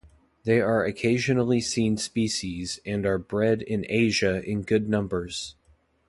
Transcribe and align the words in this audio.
They 0.45 0.59
are 0.59 0.83
an 0.83 0.89
occasionally 0.89 1.61
seen 1.61 1.95
species, 1.97 2.79
and 2.83 3.05
are 3.05 3.19
bred 3.19 3.61
in 3.61 3.85
Asia 3.87 4.43
in 4.43 4.63
good 4.63 4.89
numbers. 4.89 5.53